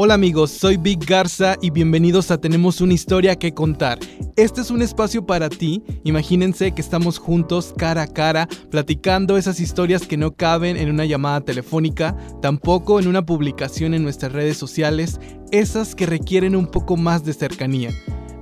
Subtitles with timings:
[0.00, 3.98] Hola amigos, soy Big Garza y bienvenidos a Tenemos una historia que contar.
[4.36, 5.82] Este es un espacio para ti.
[6.04, 11.04] Imagínense que estamos juntos cara a cara platicando esas historias que no caben en una
[11.04, 15.18] llamada telefónica, tampoco en una publicación en nuestras redes sociales,
[15.50, 17.90] esas que requieren un poco más de cercanía.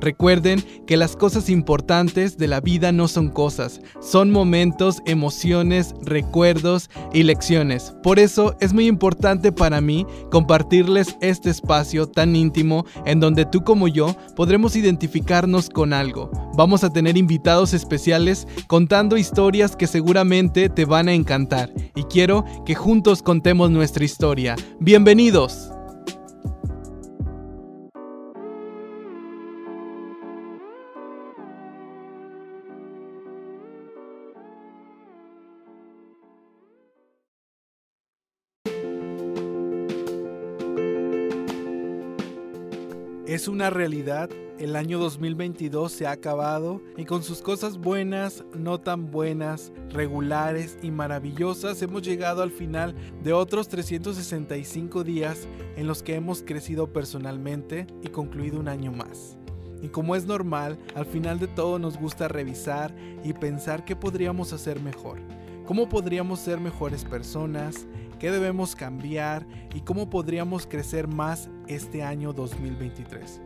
[0.00, 6.90] Recuerden que las cosas importantes de la vida no son cosas, son momentos, emociones, recuerdos
[7.12, 7.94] y lecciones.
[8.02, 13.64] Por eso es muy importante para mí compartirles este espacio tan íntimo en donde tú
[13.64, 16.30] como yo podremos identificarnos con algo.
[16.56, 22.44] Vamos a tener invitados especiales contando historias que seguramente te van a encantar y quiero
[22.64, 24.56] que juntos contemos nuestra historia.
[24.78, 25.73] Bienvenidos.
[43.26, 48.78] Es una realidad, el año 2022 se ha acabado y con sus cosas buenas, no
[48.80, 56.02] tan buenas, regulares y maravillosas hemos llegado al final de otros 365 días en los
[56.02, 59.38] que hemos crecido personalmente y concluido un año más.
[59.80, 62.94] Y como es normal, al final de todo nos gusta revisar
[63.24, 65.18] y pensar qué podríamos hacer mejor,
[65.64, 67.86] cómo podríamos ser mejores personas,
[68.18, 73.40] qué debemos cambiar y cómo podríamos crecer más este año 2023.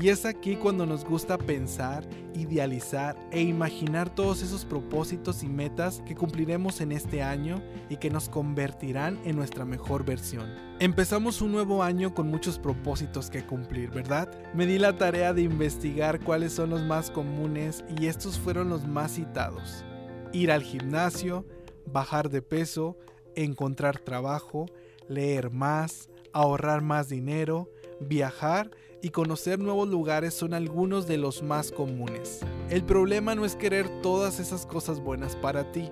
[0.00, 6.00] Y es aquí cuando nos gusta pensar, idealizar e imaginar todos esos propósitos y metas
[6.06, 10.48] que cumpliremos en este año y que nos convertirán en nuestra mejor versión.
[10.78, 14.30] Empezamos un nuevo año con muchos propósitos que cumplir, ¿verdad?
[14.54, 18.86] Me di la tarea de investigar cuáles son los más comunes y estos fueron los
[18.86, 19.84] más citados.
[20.32, 21.44] Ir al gimnasio,
[21.84, 22.96] bajar de peso,
[23.34, 24.66] encontrar trabajo,
[25.08, 27.68] leer más, ahorrar más dinero,
[28.00, 28.70] viajar
[29.02, 32.40] y conocer nuevos lugares son algunos de los más comunes.
[32.68, 35.90] El problema no es querer todas esas cosas buenas para ti.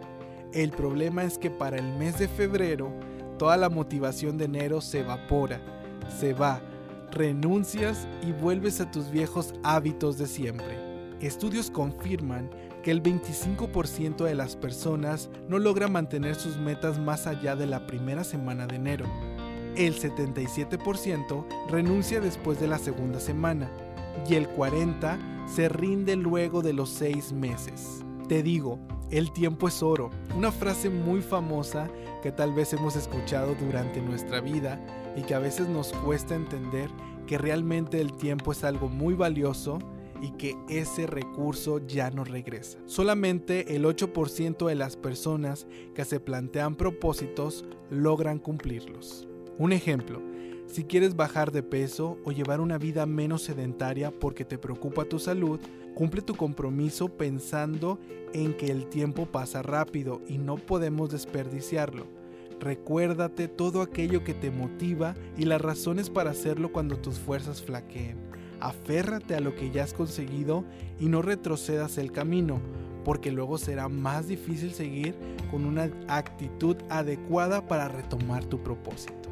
[0.53, 2.93] El problema es que para el mes de febrero
[3.39, 5.61] toda la motivación de enero se evapora,
[6.19, 6.61] se va,
[7.11, 10.88] renuncias y vuelves a tus viejos hábitos de siempre.
[11.21, 12.49] Estudios confirman
[12.83, 17.87] que el 25% de las personas no logra mantener sus metas más allá de la
[17.87, 19.07] primera semana de enero.
[19.75, 23.71] El 77% renuncia después de la segunda semana
[24.29, 25.19] y el 40%
[25.49, 28.05] se rinde luego de los seis meses.
[28.29, 28.79] Te digo,
[29.11, 31.89] el tiempo es oro, una frase muy famosa
[32.23, 34.79] que tal vez hemos escuchado durante nuestra vida
[35.17, 36.91] y que a veces nos cuesta entender
[37.27, 39.79] que realmente el tiempo es algo muy valioso
[40.21, 42.79] y que ese recurso ya no regresa.
[42.87, 49.29] Solamente el 8% de las personas que se plantean propósitos logran cumplirlos.
[49.59, 50.23] Un ejemplo,
[50.67, 55.19] si quieres bajar de peso o llevar una vida menos sedentaria porque te preocupa tu
[55.19, 55.59] salud,
[55.95, 57.99] cumple tu compromiso pensando
[58.33, 62.07] en que el tiempo pasa rápido y no podemos desperdiciarlo.
[62.61, 68.29] Recuérdate todo aquello que te motiva y las razones para hacerlo cuando tus fuerzas flaqueen
[68.61, 70.65] aférrate a lo que ya has conseguido
[70.99, 72.61] y no retrocedas el camino,
[73.05, 75.15] porque luego será más difícil seguir
[75.51, 79.29] con una actitud adecuada para retomar tu propósito.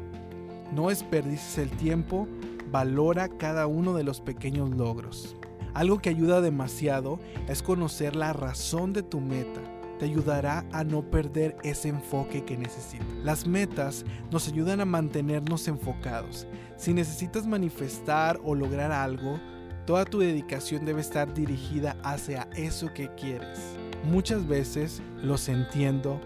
[0.73, 2.27] No desperdices el tiempo,
[2.71, 5.35] valora cada uno de los pequeños logros.
[5.73, 11.09] Algo que ayuda demasiado es conocer la razón de tu meta te ayudará a no
[11.09, 13.07] perder ese enfoque que necesitas.
[13.23, 16.47] Las metas nos ayudan a mantenernos enfocados.
[16.77, 19.39] Si necesitas manifestar o lograr algo,
[19.85, 23.59] toda tu dedicación debe estar dirigida hacia eso que quieres.
[24.03, 26.21] Muchas veces los entiendo,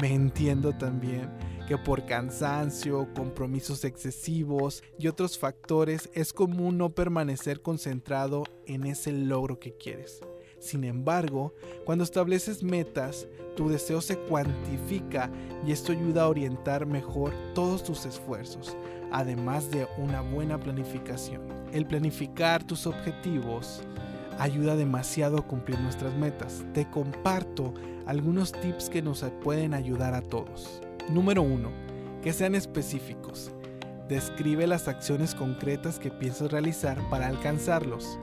[0.00, 1.30] me entiendo también,
[1.68, 9.12] que por cansancio, compromisos excesivos y otros factores es común no permanecer concentrado en ese
[9.12, 10.20] logro que quieres.
[10.62, 11.52] Sin embargo,
[11.84, 15.28] cuando estableces metas, tu deseo se cuantifica
[15.66, 18.76] y esto ayuda a orientar mejor todos tus esfuerzos,
[19.10, 21.42] además de una buena planificación.
[21.72, 23.82] El planificar tus objetivos
[24.38, 26.64] ayuda demasiado a cumplir nuestras metas.
[26.74, 27.74] Te comparto
[28.06, 30.80] algunos tips que nos pueden ayudar a todos.
[31.10, 31.70] Número 1.
[32.22, 33.50] Que sean específicos.
[34.08, 38.16] Describe las acciones concretas que piensas realizar para alcanzarlos.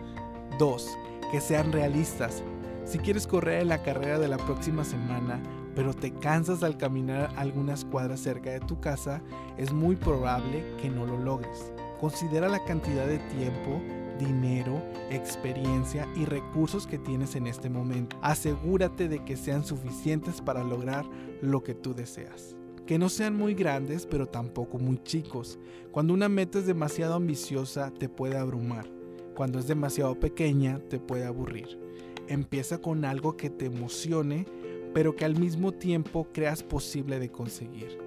[0.57, 0.88] 2
[1.31, 2.43] que sean realistas.
[2.85, 5.39] Si quieres correr en la carrera de la próxima semana,
[5.75, 9.21] pero te cansas al caminar algunas cuadras cerca de tu casa,
[9.57, 11.71] es muy probable que no lo logres.
[11.99, 13.81] Considera la cantidad de tiempo,
[14.17, 18.17] dinero, experiencia y recursos que tienes en este momento.
[18.21, 21.05] Asegúrate de que sean suficientes para lograr
[21.41, 22.55] lo que tú deseas.
[22.85, 25.59] que no sean muy grandes pero tampoco muy chicos.
[25.91, 28.99] Cuando una meta es demasiado ambiciosa te puede abrumar.
[29.39, 31.80] Cuando es demasiado pequeña te puede aburrir.
[32.27, 34.45] Empieza con algo que te emocione
[34.94, 37.97] pero que al mismo tiempo creas posible de conseguir.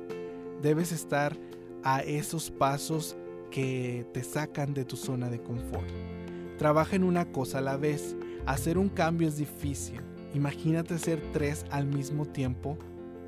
[0.60, 1.34] Debes estar
[1.84, 3.16] a esos pasos
[3.50, 5.88] que te sacan de tu zona de confort.
[6.58, 8.14] Trabaja en una cosa a la vez.
[8.44, 10.02] Hacer un cambio es difícil.
[10.34, 12.76] Imagínate hacer tres al mismo tiempo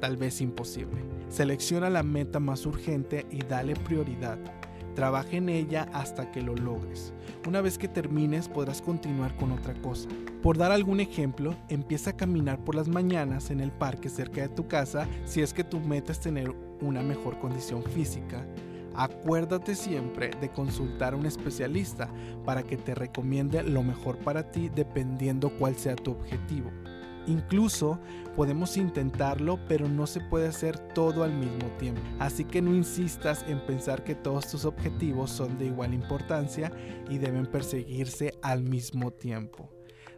[0.02, 1.00] tal vez imposible.
[1.30, 4.38] Selecciona la meta más urgente y dale prioridad.
[4.94, 7.12] Trabaja en ella hasta que lo logres.
[7.46, 10.08] Una vez que termines podrás continuar con otra cosa.
[10.42, 14.48] Por dar algún ejemplo, empieza a caminar por las mañanas en el parque cerca de
[14.48, 18.46] tu casa si es que tu meta es tener una mejor condición física.
[18.94, 22.08] Acuérdate siempre de consultar a un especialista
[22.44, 26.70] para que te recomiende lo mejor para ti dependiendo cuál sea tu objetivo.
[27.26, 27.98] Incluso
[28.36, 32.00] podemos intentarlo, pero no se puede hacer todo al mismo tiempo.
[32.18, 36.72] Así que no insistas en pensar que todos tus objetivos son de igual importancia
[37.08, 39.70] y deben perseguirse al mismo tiempo.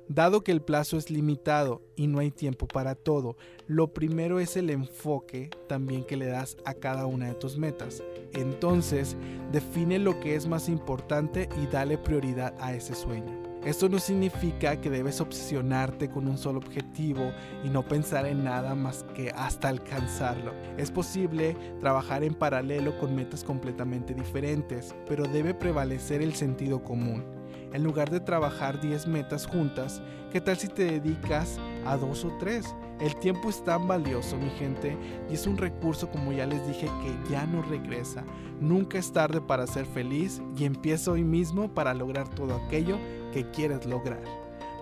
[0.09, 3.37] Dado que el plazo es limitado y no hay tiempo para todo,
[3.67, 8.05] lo primero es el enfoque también que le das a cada una de tus metas.
[8.33, 9.17] Entonces,
[9.51, 13.46] define lo que es más importante y dale prioridad a ese sueño.
[13.67, 17.33] Esto no significa que debes obsesionarte con un solo objetivo
[17.65, 20.53] y no pensar en nada más que hasta alcanzarlo.
[20.77, 27.25] Es posible trabajar en paralelo con metas completamente diferentes, pero debe prevalecer el sentido común.
[27.73, 32.33] En lugar de trabajar 10 metas juntas, ¿qué tal si te dedicas a dos o
[32.39, 32.75] tres?
[33.01, 34.97] El tiempo es tan valioso, mi gente,
[35.31, 38.25] y es un recurso, como ya les dije, que ya no regresa.
[38.61, 42.99] Nunca es tarde para ser feliz y empieza hoy mismo para lograr todo aquello
[43.33, 44.23] que quieres lograr.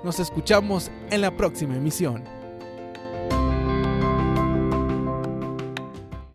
[0.05, 2.23] Nos escuchamos en la próxima emisión.